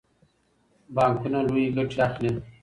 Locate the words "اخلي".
2.07-2.31